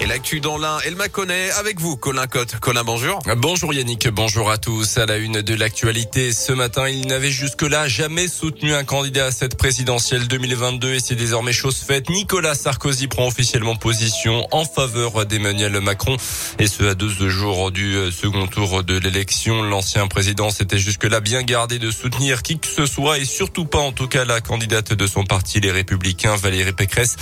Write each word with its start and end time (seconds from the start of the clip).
Et 0.00 0.06
l'actu 0.06 0.38
dans 0.38 0.58
l'un, 0.58 0.78
elle 0.86 0.94
m'a 0.94 1.08
connaît 1.08 1.50
avec 1.58 1.80
vous, 1.80 1.96
Colin 1.96 2.28
Cotte. 2.28 2.60
Colin, 2.60 2.84
bonjour. 2.84 3.18
Bonjour 3.36 3.74
Yannick, 3.74 4.08
bonjour 4.10 4.48
à 4.48 4.56
tous. 4.56 4.96
À 4.96 5.06
la 5.06 5.16
une 5.16 5.42
de 5.42 5.54
l'actualité, 5.54 6.32
ce 6.32 6.52
matin, 6.52 6.88
il 6.88 7.08
n'avait 7.08 7.32
jusque-là 7.32 7.88
jamais 7.88 8.28
soutenu 8.28 8.74
un 8.74 8.84
candidat 8.84 9.26
à 9.26 9.30
cette 9.32 9.56
présidentielle 9.56 10.28
2022 10.28 10.94
et 10.94 11.00
c'est 11.00 11.16
désormais 11.16 11.52
chose 11.52 11.78
faite. 11.78 12.10
Nicolas 12.10 12.54
Sarkozy 12.54 13.08
prend 13.08 13.26
officiellement 13.26 13.74
position 13.74 14.46
en 14.52 14.64
faveur 14.64 15.26
d'Emmanuel 15.26 15.80
Macron 15.80 16.16
et 16.60 16.68
ce 16.68 16.84
à 16.84 16.94
deux 16.94 17.08
jours 17.28 17.72
du 17.72 17.96
second 18.12 18.46
tour 18.46 18.84
de 18.84 18.96
l'élection. 18.96 19.62
L'ancien 19.64 20.06
président 20.06 20.50
s'était 20.50 20.78
jusque-là 20.78 21.18
bien 21.18 21.42
gardé 21.42 21.80
de 21.80 21.90
soutenir 21.90 22.42
qui 22.42 22.60
que 22.60 22.68
ce 22.68 22.86
soit 22.86 23.18
et 23.18 23.24
surtout 23.24 23.64
pas 23.64 23.80
en 23.80 23.90
tout 23.90 24.06
cas 24.06 24.24
la 24.24 24.40
candidate 24.40 24.92
de 24.92 25.06
son 25.08 25.24
parti, 25.24 25.58
les 25.58 25.72
Républicains, 25.72 26.36
Valérie 26.36 26.72
Pécresse, 26.72 27.16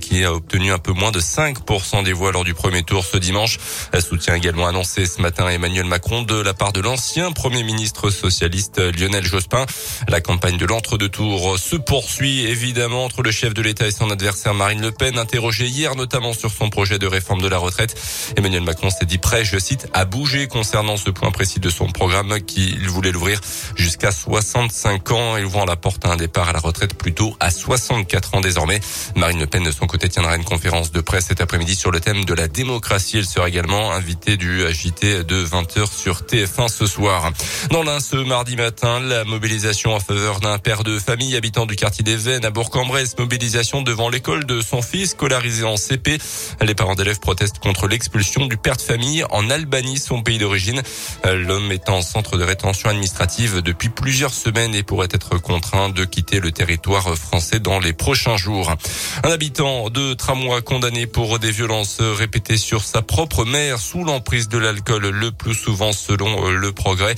qui 0.00 0.22
a 0.22 0.32
obtenu 0.32 0.70
un 0.70 0.78
peu 0.78 0.92
moins 0.92 1.10
de 1.10 1.20
5% 1.20 2.04
des 2.04 2.11
voix 2.12 2.32
lors 2.32 2.44
du 2.44 2.54
premier 2.54 2.82
tour 2.82 3.04
ce 3.04 3.16
dimanche. 3.16 3.58
Un 3.92 4.00
soutien 4.00 4.34
également 4.34 4.66
annoncé 4.66 5.06
ce 5.06 5.20
matin 5.20 5.48
Emmanuel 5.48 5.86
Macron 5.86 6.22
de 6.22 6.40
la 6.40 6.54
part 6.54 6.72
de 6.72 6.80
l'ancien 6.80 7.32
Premier 7.32 7.62
ministre 7.62 8.10
socialiste 8.10 8.78
Lionel 8.78 9.24
Jospin. 9.24 9.66
La 10.08 10.20
campagne 10.20 10.56
de 10.56 10.66
l'entre-deux 10.66 11.08
tours 11.08 11.58
se 11.58 11.76
poursuit 11.76 12.46
évidemment 12.46 13.04
entre 13.04 13.22
le 13.22 13.30
chef 13.30 13.54
de 13.54 13.62
l'État 13.62 13.86
et 13.86 13.90
son 13.90 14.10
adversaire 14.10 14.54
Marine 14.54 14.82
Le 14.82 14.92
Pen, 14.92 15.18
interrogé 15.18 15.66
hier 15.66 15.94
notamment 15.94 16.32
sur 16.32 16.50
son 16.50 16.70
projet 16.70 16.98
de 16.98 17.06
réforme 17.06 17.42
de 17.42 17.48
la 17.48 17.58
retraite. 17.58 17.94
Emmanuel 18.36 18.62
Macron 18.62 18.90
s'est 18.90 19.06
dit 19.06 19.18
prêt, 19.18 19.44
je 19.44 19.58
cite, 19.58 19.88
à 19.92 20.04
bouger 20.04 20.48
concernant 20.48 20.96
ce 20.96 21.10
point 21.10 21.30
précis 21.30 21.60
de 21.60 21.70
son 21.70 21.86
programme 21.86 22.40
qu'il 22.40 22.88
voulait 22.88 23.12
l'ouvrir 23.12 23.40
jusqu'à 23.76 24.12
65 24.12 25.10
ans 25.12 25.36
et 25.36 25.44
ouvrant 25.44 25.64
la 25.64 25.76
porte 25.76 26.04
à 26.04 26.10
un 26.10 26.16
départ 26.16 26.48
à 26.48 26.52
la 26.52 26.60
retraite 26.60 26.94
plutôt 26.94 27.36
à 27.40 27.50
64 27.50 28.34
ans 28.34 28.40
désormais. 28.40 28.80
Marine 29.16 29.40
Le 29.40 29.46
Pen 29.46 29.62
de 29.62 29.70
son 29.70 29.86
côté 29.86 30.08
tiendra 30.08 30.36
une 30.36 30.44
conférence 30.44 30.92
de 30.92 31.00
presse 31.00 31.26
cet 31.26 31.40
après-midi 31.40 31.74
sur 31.76 31.90
le 31.90 32.00
thème 32.02 32.24
de 32.24 32.34
la 32.34 32.48
démocratie. 32.48 33.18
Elle 33.18 33.26
sera 33.26 33.48
également 33.48 33.92
invitée 33.92 34.36
du 34.36 34.60
JT 34.72 35.22
de 35.24 35.44
20h 35.44 35.90
sur 35.90 36.22
TF1 36.22 36.68
ce 36.68 36.86
soir. 36.86 37.30
Dans 37.70 37.84
l'un, 37.84 38.00
ce 38.00 38.16
mardi 38.16 38.56
matin, 38.56 38.98
la 39.00 39.24
mobilisation 39.24 39.94
en 39.94 40.00
faveur 40.00 40.40
d'un 40.40 40.58
père 40.58 40.82
de 40.82 40.98
famille 40.98 41.36
habitant 41.36 41.64
du 41.64 41.76
quartier 41.76 42.02
des 42.02 42.16
Vennes 42.16 42.44
à 42.44 42.50
Bourg-en-Bresse. 42.50 43.16
Mobilisation 43.18 43.82
devant 43.82 44.08
l'école 44.08 44.44
de 44.44 44.60
son 44.60 44.82
fils 44.82 45.10
scolarisé 45.10 45.64
en 45.64 45.76
CP. 45.76 46.18
Les 46.60 46.74
parents 46.74 46.96
d'élèves 46.96 47.20
protestent 47.20 47.60
contre 47.60 47.86
l'expulsion 47.86 48.46
du 48.46 48.56
père 48.56 48.76
de 48.76 48.82
famille 48.82 49.24
en 49.30 49.48
Albanie, 49.48 49.98
son 49.98 50.22
pays 50.22 50.38
d'origine. 50.38 50.82
L'homme 51.24 51.70
est 51.70 51.88
en 51.88 52.02
centre 52.02 52.36
de 52.36 52.42
rétention 52.42 52.90
administrative 52.90 53.62
depuis 53.62 53.90
plusieurs 53.90 54.34
semaines 54.34 54.74
et 54.74 54.82
pourrait 54.82 55.08
être 55.12 55.38
contraint 55.38 55.88
de 55.88 56.04
quitter 56.04 56.40
le 56.40 56.50
territoire 56.50 57.16
français 57.16 57.60
dans 57.60 57.78
les 57.78 57.92
prochains 57.92 58.36
jours. 58.36 58.74
Un 59.22 59.30
habitant 59.30 59.88
de 59.88 60.14
Tramway 60.14 60.62
condamné 60.62 61.06
pour 61.06 61.38
des 61.38 61.52
violences 61.52 61.91
répété 62.00 62.56
sur 62.56 62.84
sa 62.84 63.02
propre 63.02 63.44
mère 63.44 63.78
sous 63.78 64.04
l'emprise 64.04 64.48
de 64.48 64.58
l'alcool 64.58 65.08
le 65.08 65.30
plus 65.30 65.54
souvent 65.54 65.92
selon 65.92 66.46
euh, 66.46 66.56
le 66.56 66.72
progrès. 66.72 67.14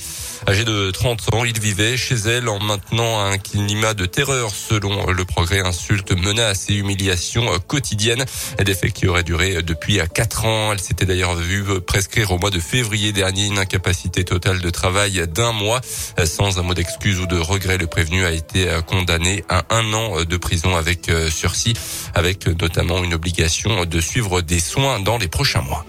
Âgé 0.47 0.63
de 0.63 0.91
30 0.91 1.33
ans, 1.33 1.45
il 1.45 1.59
vivait 1.59 1.97
chez 1.97 2.15
elle 2.15 2.49
en 2.49 2.59
maintenant 2.59 3.19
un 3.19 3.37
climat 3.37 3.93
de 3.93 4.05
terreur 4.05 4.51
selon 4.51 5.07
le 5.11 5.25
progrès, 5.25 5.59
insultes, 5.61 6.11
menaces 6.11 6.69
et 6.69 6.75
humiliations 6.75 7.47
quotidiennes. 7.67 8.25
Des 8.63 8.73
faits 8.73 8.93
qui 8.93 9.07
auraient 9.07 9.23
duré 9.23 9.61
depuis 9.63 9.99
4 10.13 10.45
ans. 10.45 10.71
Elle 10.73 10.79
s'était 10.79 11.05
d'ailleurs 11.05 11.35
vue 11.35 11.81
prescrire 11.81 12.31
au 12.31 12.37
mois 12.37 12.49
de 12.49 12.59
février 12.59 13.11
dernier 13.11 13.45
une 13.45 13.57
incapacité 13.57 14.23
totale 14.23 14.61
de 14.61 14.69
travail 14.69 15.27
d'un 15.27 15.51
mois. 15.51 15.81
Sans 16.25 16.59
un 16.59 16.63
mot 16.63 16.73
d'excuse 16.73 17.19
ou 17.19 17.27
de 17.27 17.37
regret, 17.37 17.77
le 17.77 17.87
prévenu 17.87 18.25
a 18.25 18.31
été 18.31 18.67
condamné 18.87 19.43
à 19.49 19.63
un 19.69 19.93
an 19.93 20.23
de 20.23 20.37
prison 20.37 20.75
avec 20.75 21.09
sursis, 21.29 21.73
avec 22.13 22.47
notamment 22.47 23.03
une 23.03 23.13
obligation 23.13 23.85
de 23.85 24.01
suivre 24.01 24.41
des 24.41 24.59
soins 24.65 24.99
dans 24.99 25.17
les 25.17 25.27
prochains 25.27 25.61
mois. 25.61 25.85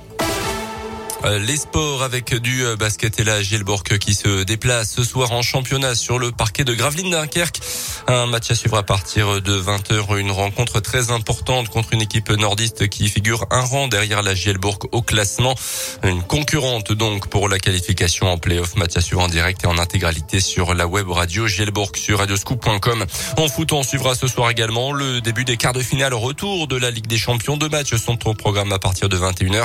Euh, 1.26 1.40
les 1.40 1.56
sports 1.56 2.04
avec 2.04 2.34
du 2.34 2.64
euh, 2.64 2.76
basket 2.76 3.18
et 3.18 3.24
la 3.24 3.42
Gielbourg 3.42 3.82
qui 3.82 4.14
se 4.14 4.44
déplace 4.44 4.92
ce 4.92 5.02
soir 5.02 5.32
en 5.32 5.42
championnat 5.42 5.96
sur 5.96 6.20
le 6.20 6.30
parquet 6.30 6.62
de 6.62 6.72
Gravelines 6.72 7.10
Dunkerque. 7.10 7.60
Un 8.06 8.26
match 8.26 8.48
à 8.52 8.54
suivre 8.54 8.76
à 8.76 8.84
partir 8.84 9.42
de 9.42 9.60
20h. 9.60 10.18
Une 10.18 10.30
rencontre 10.30 10.78
très 10.78 11.10
importante 11.10 11.68
contre 11.68 11.94
une 11.94 12.00
équipe 12.00 12.30
nordiste 12.30 12.88
qui 12.88 13.08
figure 13.08 13.44
un 13.50 13.62
rang 13.62 13.88
derrière 13.88 14.22
la 14.22 14.36
Gielbourg 14.36 14.78
au 14.92 15.02
classement. 15.02 15.56
Une 16.04 16.22
concurrente 16.22 16.92
donc 16.92 17.26
pour 17.26 17.48
la 17.48 17.58
qualification 17.58 18.30
en 18.30 18.38
playoff. 18.38 18.76
Match 18.76 18.96
à 18.96 19.00
suivre 19.00 19.22
en 19.22 19.28
direct 19.28 19.64
et 19.64 19.66
en 19.66 19.78
intégralité 19.78 20.40
sur 20.40 20.74
la 20.74 20.86
web 20.86 21.10
radio 21.10 21.48
Gielbourg 21.48 21.90
sur 21.96 22.20
radioscoop.com. 22.20 23.04
En 23.36 23.48
foot, 23.48 23.72
on 23.72 23.82
suivra 23.82 24.14
ce 24.14 24.28
soir 24.28 24.50
également 24.50 24.92
le 24.92 25.20
début 25.20 25.44
des 25.44 25.56
quarts 25.56 25.72
de 25.72 25.82
finale 25.82 26.14
retour 26.14 26.68
de 26.68 26.76
la 26.76 26.92
Ligue 26.92 27.08
des 27.08 27.18
Champions. 27.18 27.56
Deux 27.56 27.68
matchs 27.68 27.96
sont 27.96 28.28
au 28.28 28.34
programme 28.34 28.70
à 28.72 28.78
partir 28.78 29.08
de 29.08 29.16
21h. 29.16 29.64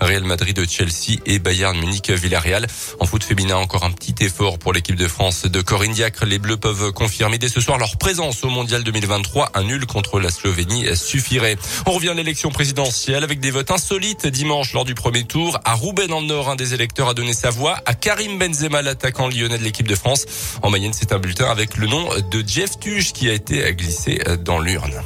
Real 0.00 0.22
Madrid 0.22 0.54
de 0.54 0.64
Chelsea 0.68 0.99
et 1.26 1.38
Bayern 1.38 1.78
Munich 1.78 2.10
Villarreal. 2.10 2.66
En 2.98 3.06
foot 3.06 3.24
féminin, 3.24 3.56
encore 3.56 3.84
un 3.84 3.90
petit 3.90 4.14
effort 4.20 4.58
pour 4.58 4.72
l'équipe 4.72 4.96
de 4.96 5.08
France 5.08 5.46
de 5.46 5.60
Corinne 5.60 5.92
Diacre. 5.92 6.24
Les 6.26 6.38
Bleus 6.38 6.56
peuvent 6.56 6.92
confirmer 6.92 7.38
dès 7.38 7.48
ce 7.48 7.60
soir 7.60 7.78
leur 7.78 7.96
présence 7.96 8.44
au 8.44 8.48
Mondial 8.48 8.84
2023. 8.84 9.50
Un 9.54 9.64
nul 9.64 9.86
contre 9.86 10.20
la 10.20 10.30
Slovénie 10.30 10.96
suffirait. 10.96 11.56
On 11.86 11.92
revient 11.92 12.10
à 12.10 12.14
l'élection 12.14 12.50
présidentielle 12.50 13.24
avec 13.24 13.40
des 13.40 13.50
votes 13.50 13.70
insolites 13.70 14.26
dimanche 14.26 14.72
lors 14.72 14.84
du 14.84 14.94
premier 14.94 15.24
tour. 15.24 15.58
À 15.64 15.74
Roubaix 15.74 16.06
dans 16.06 16.20
le 16.20 16.26
Nord, 16.26 16.50
un 16.50 16.56
des 16.56 16.74
électeurs 16.74 17.08
a 17.08 17.14
donné 17.14 17.32
sa 17.32 17.50
voix 17.50 17.78
à 17.86 17.94
Karim 17.94 18.38
Benzema, 18.38 18.82
l'attaquant 18.82 19.28
lyonnais 19.28 19.58
de 19.58 19.64
l'équipe 19.64 19.88
de 19.88 19.94
France. 19.94 20.26
En 20.62 20.70
Mayenne, 20.70 20.92
c'est 20.92 21.12
un 21.12 21.18
bulletin 21.18 21.50
avec 21.50 21.76
le 21.76 21.86
nom 21.86 22.08
de 22.30 22.44
Jeff 22.46 22.78
Tuge 22.78 23.12
qui 23.12 23.28
a 23.30 23.32
été 23.32 23.72
glissé 23.74 24.20
dans 24.44 24.58
l'urne. 24.58 25.02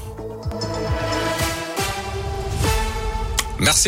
Merci. 3.61 3.83